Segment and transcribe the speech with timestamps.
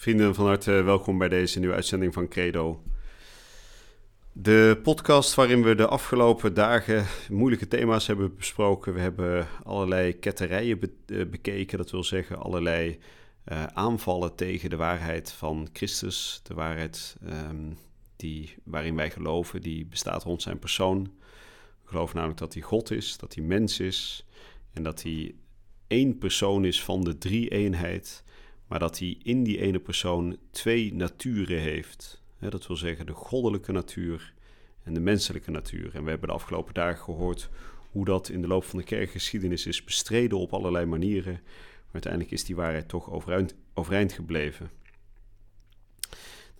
[0.00, 2.82] Vrienden, van harte welkom bij deze nieuwe uitzending van Credo.
[4.32, 8.94] De podcast waarin we de afgelopen dagen moeilijke thema's hebben besproken.
[8.94, 12.98] We hebben allerlei ketterijen eh, bekeken, dat wil zeggen allerlei
[13.52, 16.40] uh, aanvallen tegen de waarheid van Christus.
[16.42, 17.16] De waarheid
[17.50, 17.76] um,
[18.16, 21.02] die, waarin wij geloven, die bestaat rond zijn persoon.
[21.82, 24.26] We geloven namelijk dat hij God is, dat hij mens is
[24.72, 25.34] en dat hij
[25.86, 28.24] één persoon is van de drie eenheid
[28.70, 32.22] maar dat hij in die ene persoon twee naturen heeft.
[32.38, 34.34] dat wil zeggen de goddelijke natuur
[34.82, 35.94] en de menselijke natuur.
[35.94, 37.48] En we hebben de afgelopen dagen gehoord
[37.90, 41.32] hoe dat in de loop van de kerkgeschiedenis is bestreden op allerlei manieren.
[41.32, 44.70] Maar uiteindelijk is die waarheid toch overeind, overeind gebleven.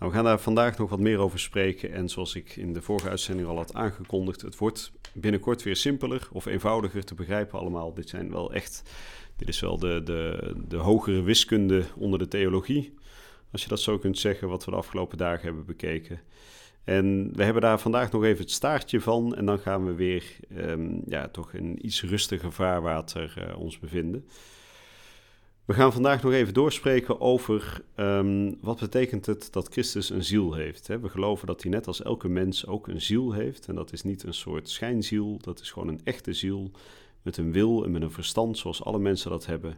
[0.01, 1.93] Nou, we gaan daar vandaag nog wat meer over spreken.
[1.93, 6.29] En zoals ik in de vorige uitzending al had aangekondigd, het wordt binnenkort weer simpeler
[6.33, 7.95] of eenvoudiger te begrijpen allemaal.
[7.95, 8.83] Dit zijn wel echt
[9.41, 12.95] dit is wel de, de, de hogere wiskunde onder de theologie,
[13.53, 16.21] als je dat zo kunt zeggen, wat we de afgelopen dagen hebben bekeken.
[16.85, 20.25] En we hebben daar vandaag nog even het staartje van en dan gaan we weer
[20.57, 24.25] um, ja, toch in iets rustiger vaarwater uh, ons bevinden.
[25.65, 30.55] We gaan vandaag nog even doorspreken over um, wat betekent het dat Christus een ziel
[30.55, 30.87] heeft.
[30.87, 31.01] Hè?
[31.01, 33.69] We geloven dat hij net als elke mens ook een ziel heeft.
[33.69, 36.71] En dat is niet een soort schijnziel, dat is gewoon een echte ziel
[37.23, 39.71] met een wil en met een verstand zoals alle mensen dat hebben.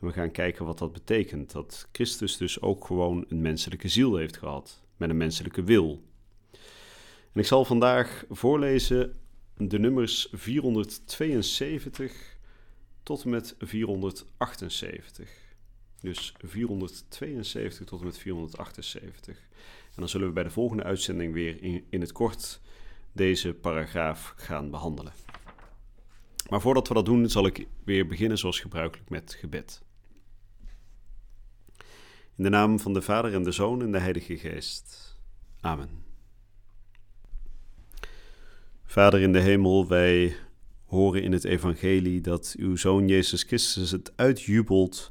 [0.00, 1.52] En we gaan kijken wat dat betekent.
[1.52, 6.02] Dat Christus dus ook gewoon een menselijke ziel heeft gehad, met een menselijke wil.
[7.32, 9.14] En ik zal vandaag voorlezen
[9.56, 12.37] de nummers 472
[13.08, 15.30] tot en met 478.
[16.00, 19.36] Dus 472 tot en met 478.
[19.84, 22.60] En dan zullen we bij de volgende uitzending weer in, in het kort
[23.12, 25.12] deze paragraaf gaan behandelen.
[26.48, 29.82] Maar voordat we dat doen, zal ik weer beginnen zoals gebruikelijk met gebed.
[32.36, 35.16] In de naam van de Vader en de Zoon en de Heilige Geest.
[35.60, 36.04] Amen.
[38.84, 40.36] Vader in de hemel, wij
[40.88, 45.10] horen in het Evangelie dat uw Zoon Jezus Christus het uitjubelt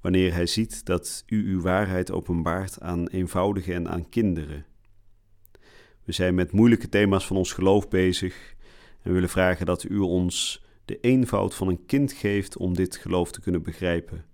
[0.00, 4.66] wanneer hij ziet dat u uw waarheid openbaart aan eenvoudigen en aan kinderen.
[6.04, 8.54] We zijn met moeilijke thema's van ons geloof bezig
[9.02, 13.32] en willen vragen dat u ons de eenvoud van een kind geeft om dit geloof
[13.32, 14.24] te kunnen begrijpen.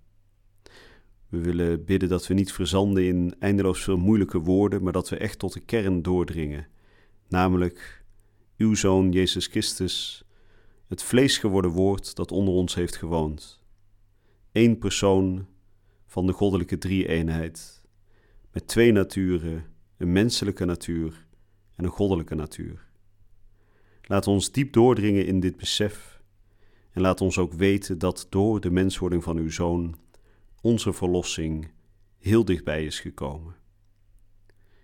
[1.28, 5.16] We willen bidden dat we niet verzanden in eindeloos veel moeilijke woorden, maar dat we
[5.16, 6.66] echt tot de kern doordringen,
[7.28, 8.04] namelijk
[8.56, 10.24] uw Zoon Jezus Christus,
[10.88, 13.62] het vlees geworden woord dat onder ons heeft gewoond.
[14.52, 15.46] Eén persoon
[16.06, 17.82] van de goddelijke drie-eenheid,
[18.52, 19.64] met twee naturen,
[19.96, 21.26] een menselijke natuur
[21.74, 22.86] en een goddelijke natuur.
[24.02, 26.22] Laat ons diep doordringen in dit besef
[26.92, 29.96] en laat ons ook weten dat door de menswording van uw Zoon
[30.60, 31.70] onze verlossing
[32.18, 33.54] heel dichtbij is gekomen.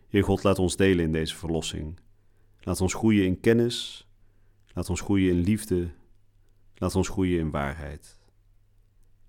[0.09, 1.99] Heer God, laat ons delen in deze verlossing.
[2.61, 4.09] Laat ons groeien in kennis.
[4.75, 5.91] Laat ons groeien in liefde.
[6.75, 8.19] Laat ons groeien in waarheid.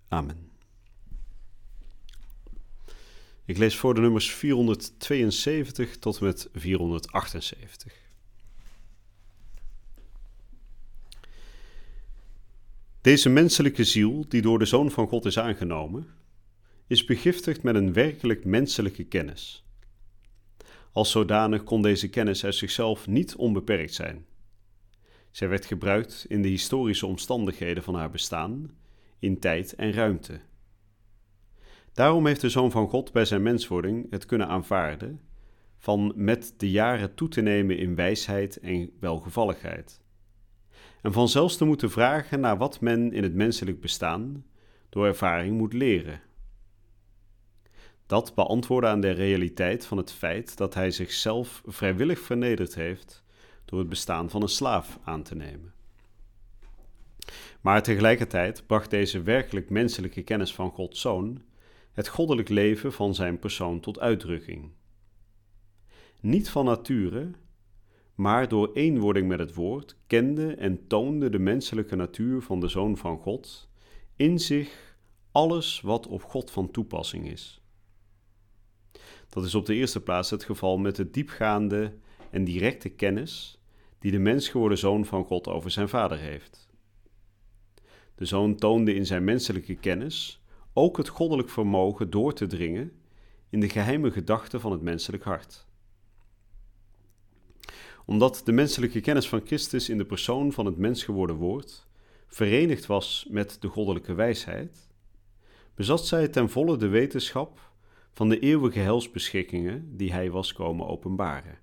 [0.08, 0.52] Amen.
[3.46, 7.94] Ik lees voor de nummers 472 tot en met 478.
[13.02, 16.08] Deze menselijke ziel, die door de Zoon van God is aangenomen,
[16.88, 19.64] is begiftigd met een werkelijk menselijke kennis.
[20.92, 24.26] Als zodanig kon deze kennis uit zichzelf niet onbeperkt zijn.
[25.32, 28.72] Zij werd gebruikt in de historische omstandigheden van haar bestaan,
[29.20, 30.40] in tijd en ruimte.
[31.94, 35.22] Daarom heeft de Zoon van God bij zijn menswording het kunnen aanvaarden
[35.78, 40.02] van met de jaren toe te nemen in wijsheid en welgevalligheid
[41.02, 44.46] en vanzelfs te moeten vragen naar wat men in het menselijk bestaan
[44.90, 46.22] door ervaring moet leren.
[48.06, 53.24] Dat beantwoorden aan de realiteit van het feit dat hij zichzelf vrijwillig vernederd heeft
[53.72, 55.74] door het bestaan van een slaaf aan te nemen.
[57.62, 61.42] Maar tegelijkertijd bracht deze werkelijk menselijke kennis van Gods Zoon
[61.92, 64.72] het goddelijk leven van zijn persoon tot uitdrukking.
[66.22, 67.32] Niet van nature,
[68.16, 72.98] maar door eenwording met het woord kende en toonde de menselijke natuur van de Zoon
[72.98, 73.70] van God
[74.16, 74.98] in zich
[75.32, 77.62] alles wat op God van toepassing is.
[79.30, 81.94] Dat is op de eerste plaats het geval met de diepgaande
[82.30, 83.61] en directe kennis
[84.02, 86.70] die de mens geworden zoon van God over zijn vader heeft.
[88.16, 90.42] De zoon toonde in zijn menselijke kennis
[90.74, 92.92] ook het goddelijk vermogen door te dringen
[93.50, 95.68] in de geheime gedachten van het menselijk hart.
[98.06, 101.88] Omdat de menselijke kennis van Christus in de persoon van het mens geworden woord
[102.28, 104.90] verenigd was met de goddelijke wijsheid,
[105.76, 107.72] bezat zij ten volle de wetenschap
[108.14, 111.60] van de eeuwige helsbeschikkingen die hij was komen openbaren.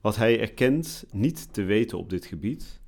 [0.00, 2.80] Wat hij erkent niet te weten op dit gebied,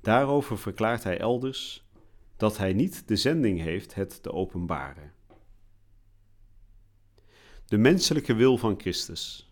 [0.00, 1.84] daarover verklaart hij elders
[2.36, 5.12] dat hij niet de zending heeft het te openbaren.
[7.66, 9.50] De menselijke wil van Christus.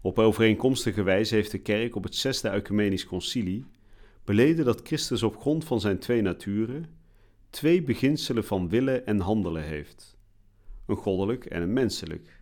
[0.00, 3.64] Op overeenkomstige wijze heeft de kerk op het zesde ecumenisch concilie
[4.24, 6.98] beleden dat Christus op grond van zijn twee naturen
[7.50, 10.16] twee beginselen van willen en handelen heeft:
[10.86, 12.40] een goddelijk en een menselijk.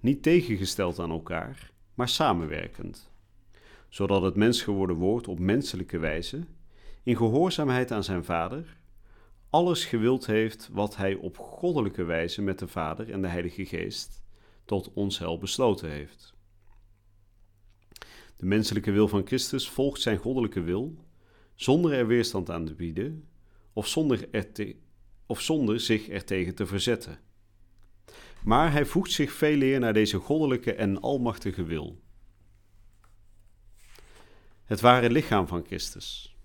[0.00, 3.10] Niet tegengesteld aan elkaar, maar samenwerkend,
[3.88, 6.44] zodat het mens geworden woord op menselijke wijze,
[7.02, 8.76] in gehoorzaamheid aan zijn Vader,
[9.50, 14.22] alles gewild heeft wat hij op goddelijke wijze met de Vader en de Heilige Geest
[14.64, 16.34] tot ons hel besloten heeft.
[18.36, 20.94] De menselijke wil van Christus volgt zijn goddelijke wil,
[21.54, 23.28] zonder er weerstand aan te bieden
[23.72, 24.76] of zonder, er te,
[25.26, 27.18] of zonder zich ertegen te verzetten.
[28.46, 32.00] Maar hij voegt zich veel eer naar deze goddelijke en almachtige wil.
[34.64, 36.36] Het ware lichaam van Christus.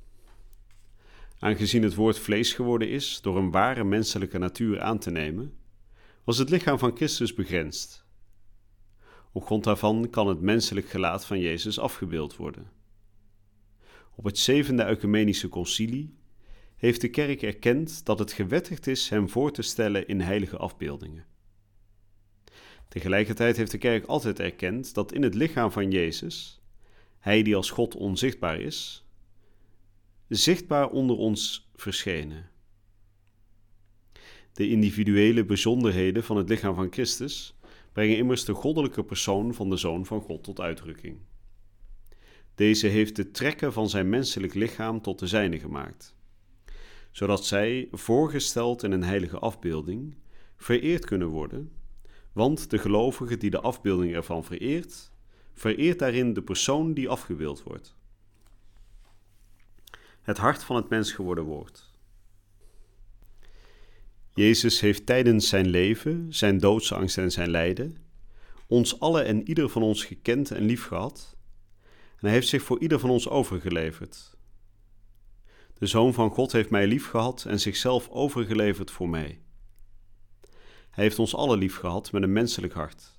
[1.39, 5.53] Aangezien het woord vlees geworden is door een ware menselijke natuur aan te nemen,
[6.23, 8.05] was het lichaam van Christus begrensd.
[9.31, 12.71] Op grond daarvan kan het menselijk gelaat van Jezus afgebeeld worden.
[14.15, 16.17] Op het zevende ecumenische concilie
[16.75, 21.29] heeft de kerk erkend dat het gewettigd is hem voor te stellen in heilige afbeeldingen.
[22.91, 26.61] Tegelijkertijd heeft de kerk altijd erkend dat in het lichaam van Jezus,
[27.19, 29.05] hij die als God onzichtbaar is,
[30.27, 32.49] zichtbaar onder ons verschenen.
[34.53, 37.59] De individuele bijzonderheden van het lichaam van Christus
[37.93, 41.17] brengen immers de goddelijke persoon van de Zoon van God tot uitdrukking.
[42.55, 46.15] Deze heeft de trekken van zijn menselijk lichaam tot de zijne gemaakt,
[47.11, 50.15] zodat zij, voorgesteld in een heilige afbeelding,
[50.57, 51.79] vereerd kunnen worden,
[52.33, 55.11] want de gelovige die de afbeelding ervan vereert,
[55.53, 57.95] vereert daarin de persoon die afgebeeld wordt.
[60.21, 61.89] Het hart van het mens geworden woord.
[64.33, 67.97] Jezus heeft tijdens zijn leven, zijn doodsangst en zijn lijden,
[68.67, 71.35] ons alle en ieder van ons gekend en liefgehad,
[72.11, 74.37] en hij heeft zich voor ieder van ons overgeleverd.
[75.77, 79.40] De Zoon van God heeft mij liefgehad en zichzelf overgeleverd voor mij.
[80.91, 83.15] Hij heeft ons alle liefgehad met een menselijk hart.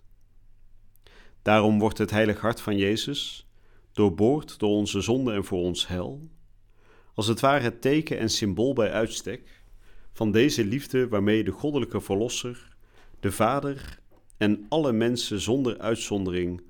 [1.42, 3.46] Daarom wordt het heilig hart van Jezus,
[3.92, 6.20] doorboord door onze zonde en voor ons hel,
[7.14, 9.64] als het ware het teken en symbool bij uitstek
[10.12, 12.76] van deze liefde waarmee de goddelijke Verlosser,
[13.20, 14.00] de Vader
[14.36, 16.62] en alle mensen zonder uitzondering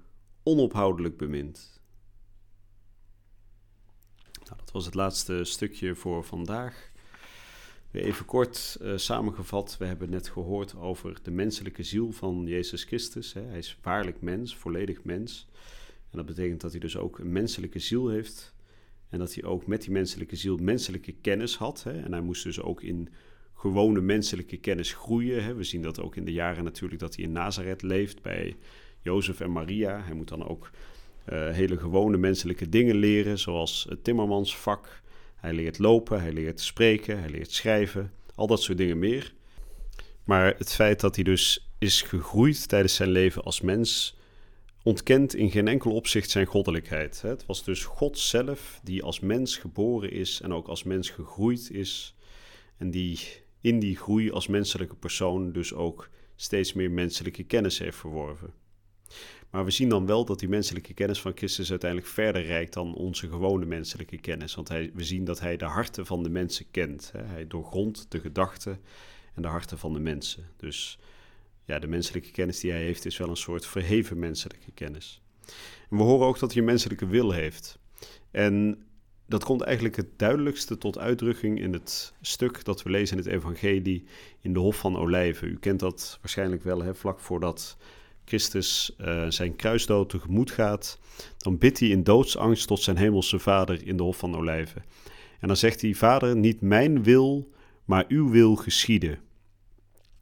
[0.42, 1.80] onophoudelijk bemint.
[4.44, 6.91] Nou, dat was het laatste stukje voor vandaag.
[7.92, 13.32] Even kort uh, samengevat, we hebben net gehoord over de menselijke ziel van Jezus Christus.
[13.32, 13.42] Hè.
[13.42, 15.48] Hij is waarlijk mens, volledig mens.
[16.10, 18.54] En dat betekent dat hij dus ook een menselijke ziel heeft.
[19.08, 21.82] En dat hij ook met die menselijke ziel menselijke kennis had.
[21.82, 22.02] Hè.
[22.02, 23.08] En hij moest dus ook in
[23.54, 25.44] gewone menselijke kennis groeien.
[25.44, 25.54] Hè.
[25.54, 28.56] We zien dat ook in de jaren natuurlijk dat hij in Nazareth leeft bij
[29.00, 30.02] Jozef en Maria.
[30.04, 30.70] Hij moet dan ook
[31.32, 35.02] uh, hele gewone menselijke dingen leren, zoals het timmermansvak.
[35.42, 39.34] Hij leert lopen, hij leert spreken, hij leert schrijven, al dat soort dingen meer.
[40.24, 44.18] Maar het feit dat hij dus is gegroeid tijdens zijn leven als mens,
[44.82, 47.22] ontkent in geen enkel opzicht zijn goddelijkheid.
[47.22, 51.70] Het was dus God zelf die als mens geboren is en ook als mens gegroeid
[51.70, 52.14] is.
[52.76, 53.18] En die
[53.60, 58.52] in die groei als menselijke persoon dus ook steeds meer menselijke kennis heeft verworven.
[59.52, 62.94] Maar we zien dan wel dat die menselijke kennis van Christus uiteindelijk verder reikt dan
[62.94, 64.54] onze gewone menselijke kennis.
[64.54, 67.12] Want hij, we zien dat hij de harten van de mensen kent.
[67.16, 68.80] Hij doorgrondt de gedachten
[69.34, 70.48] en de harten van de mensen.
[70.56, 70.98] Dus
[71.64, 75.22] ja, de menselijke kennis die hij heeft is wel een soort verheven menselijke kennis.
[75.90, 77.78] En we horen ook dat hij een menselijke wil heeft.
[78.30, 78.84] En
[79.26, 83.32] dat komt eigenlijk het duidelijkste tot uitdrukking in het stuk dat we lezen in het
[83.32, 84.04] Evangelie
[84.40, 85.48] in de Hof van Olijven.
[85.48, 86.94] U kent dat waarschijnlijk wel, hè?
[86.94, 87.76] vlak voordat
[88.32, 90.98] Christus uh, zijn kruisdood tegemoet gaat,
[91.38, 94.84] dan bidt hij in doodsangst tot zijn hemelse Vader in de Hof van Olijven.
[95.40, 97.50] En dan zegt hij: Vader, niet mijn wil,
[97.84, 99.18] maar uw wil geschieden.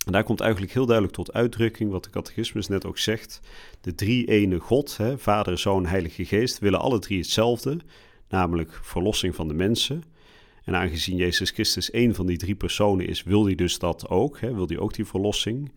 [0.06, 3.40] En daar komt eigenlijk heel duidelijk tot uitdrukking wat de catechismus net ook zegt.
[3.80, 7.78] De drie ene God, hè, Vader, Zoon, Heilige Geest, willen alle drie hetzelfde,
[8.28, 10.02] namelijk verlossing van de mensen.
[10.70, 14.40] En aangezien Jezus Christus één van die drie personen is, wil hij dus dat ook,
[14.40, 15.72] hè, wil hij ook die verlossing.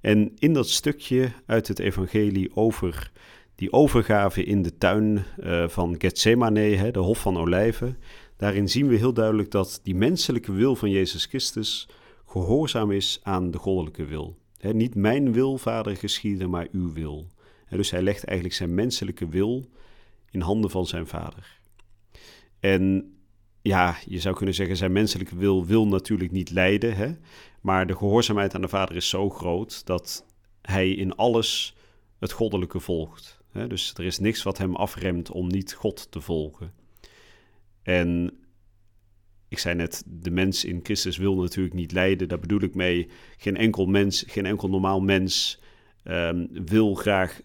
[0.00, 3.10] En in dat stukje uit het evangelie over
[3.54, 7.98] die overgave in de tuin uh, van Gethsemane, hè, de Hof van Olijven,
[8.36, 11.88] daarin zien we heel duidelijk dat die menselijke wil van Jezus Christus
[12.26, 14.36] gehoorzaam is aan de goddelijke wil.
[14.72, 17.26] niet mijn wil, Vader, geschieden, maar uw wil.
[17.68, 19.64] dus hij legt eigenlijk zijn menselijke wil
[20.30, 21.60] in handen van zijn Vader.
[22.60, 23.11] En
[23.62, 27.12] ja, je zou kunnen zeggen, zijn menselijke wil wil natuurlijk niet lijden, hè?
[27.60, 30.26] maar de gehoorzaamheid aan de Vader is zo groot dat
[30.62, 31.76] hij in alles
[32.18, 33.40] het goddelijke volgt.
[33.50, 33.66] Hè?
[33.66, 36.72] Dus er is niks wat hem afremt om niet God te volgen.
[37.82, 38.38] En
[39.48, 42.28] ik zei net, de mens in Christus wil natuurlijk niet lijden.
[42.28, 45.60] Daar bedoel ik mee, geen enkel mens, geen enkel normaal mens
[46.04, 47.40] um, wil graag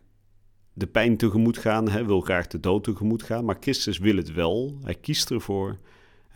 [0.73, 3.45] de pijn tegemoet gaan, hè, wil graag de dood tegemoet gaan.
[3.45, 4.77] Maar Christus wil het wel.
[4.83, 5.77] Hij kiest ervoor.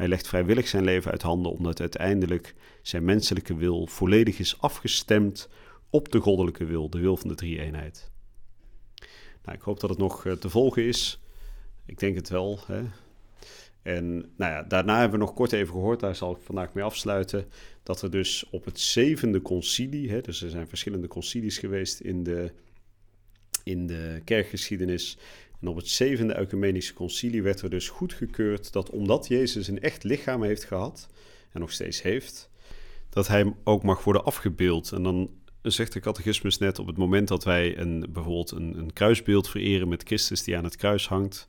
[0.01, 5.49] Hij legt vrijwillig zijn leven uit handen, omdat uiteindelijk zijn menselijke wil volledig is afgestemd
[5.89, 8.11] op de goddelijke wil, de wil van de drie-eenheid.
[9.43, 11.19] Nou, ik hoop dat het nog eh, te volgen is.
[11.85, 12.59] Ik denk het wel.
[12.65, 12.83] Hè.
[13.81, 16.83] En nou ja, daarna hebben we nog kort even gehoord, daar zal ik vandaag mee
[16.83, 17.45] afsluiten,
[17.83, 22.23] dat er dus op het zevende concilie, hè, dus er zijn verschillende concilies geweest in
[22.23, 22.51] de,
[23.63, 25.17] in de kerkgeschiedenis,
[25.61, 30.03] en op het zevende ecumenische concilie werd er dus goedgekeurd dat omdat Jezus een echt
[30.03, 31.09] lichaam heeft gehad,
[31.51, 32.49] en nog steeds heeft,
[33.09, 34.91] dat hij ook mag worden afgebeeld.
[34.91, 35.29] En dan
[35.61, 39.87] zegt de catechismus net op het moment dat wij een, bijvoorbeeld een, een kruisbeeld vereren
[39.87, 41.47] met Christus die aan het kruis hangt,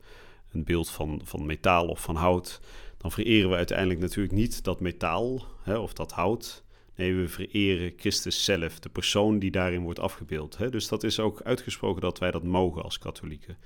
[0.51, 2.59] een beeld van, van metaal of van hout,
[2.97, 6.63] dan vereren we uiteindelijk natuurlijk niet dat metaal hè, of dat hout.
[6.95, 10.57] Nee, we vereren Christus zelf, de persoon die daarin wordt afgebeeld.
[10.57, 10.69] Hè.
[10.69, 13.57] Dus dat is ook uitgesproken dat wij dat mogen als katholieken.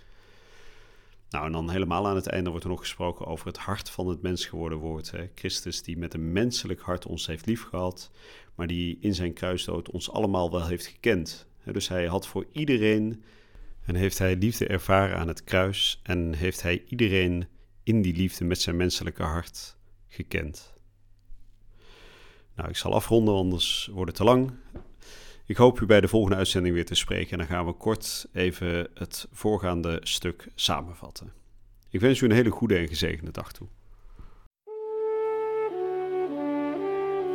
[1.29, 4.07] Nou, en dan helemaal aan het einde wordt er nog gesproken over het hart van
[4.07, 5.11] het mens geworden woord.
[5.11, 5.29] Hè.
[5.35, 8.11] Christus die met een menselijk hart ons heeft liefgehad,
[8.55, 11.47] maar die in zijn kruisdood ons allemaal wel heeft gekend.
[11.63, 13.23] Dus hij had voor iedereen
[13.81, 17.47] en heeft hij liefde ervaren aan het kruis en heeft hij iedereen
[17.83, 20.73] in die liefde met zijn menselijke hart gekend.
[22.55, 24.51] Nou, ik zal afronden, anders wordt het te lang.
[25.47, 28.27] Ik hoop u bij de volgende uitzending weer te spreken en dan gaan we kort
[28.33, 31.33] even het voorgaande stuk samenvatten.
[31.89, 33.67] Ik wens u een hele goede en gezegende dag toe.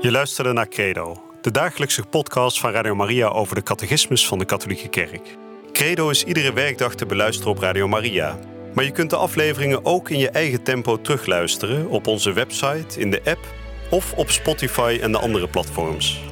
[0.00, 4.44] Je luisterde naar Credo, de dagelijkse podcast van Radio Maria over de catechismus van de
[4.44, 5.36] Katholieke Kerk.
[5.72, 8.38] Credo is iedere werkdag te beluisteren op Radio Maria.
[8.74, 13.10] Maar je kunt de afleveringen ook in je eigen tempo terugluisteren op onze website, in
[13.10, 13.54] de app
[13.90, 16.31] of op Spotify en de andere platforms.